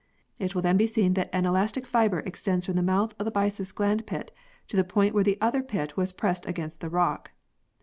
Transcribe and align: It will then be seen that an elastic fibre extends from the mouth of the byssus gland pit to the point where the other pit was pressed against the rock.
It 0.39 0.55
will 0.55 0.63
then 0.63 0.77
be 0.77 0.87
seen 0.87 1.13
that 1.13 1.29
an 1.31 1.45
elastic 1.45 1.85
fibre 1.85 2.21
extends 2.21 2.65
from 2.65 2.75
the 2.75 2.81
mouth 2.81 3.13
of 3.19 3.25
the 3.25 3.31
byssus 3.31 3.71
gland 3.71 4.07
pit 4.07 4.31
to 4.69 4.75
the 4.75 4.83
point 4.83 5.13
where 5.13 5.23
the 5.23 5.37
other 5.39 5.61
pit 5.61 5.95
was 5.95 6.11
pressed 6.11 6.47
against 6.47 6.81
the 6.81 6.89
rock. 6.89 7.29